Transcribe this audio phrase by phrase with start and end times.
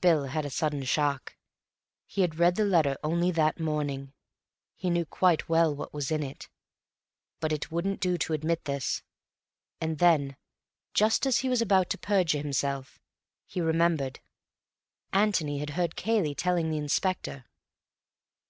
[0.00, 1.36] Bill had a sudden shock.
[2.06, 4.14] He had read the letter only that morning.
[4.74, 6.48] He knew quite well what was in it.
[7.38, 9.02] But it wouldn't do to admit this.
[9.78, 10.38] And then,
[10.94, 12.98] just as he was about to perjure himself,
[13.46, 14.20] he remembered:
[15.12, 17.44] Antony had heard Cayley telling the Inspector.